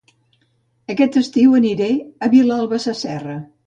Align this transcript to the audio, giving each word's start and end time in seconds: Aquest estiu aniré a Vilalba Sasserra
Aquest 0.93 1.19
estiu 1.23 1.55
aniré 1.61 1.93
a 2.29 2.35
Vilalba 2.37 2.85
Sasserra 2.91 3.43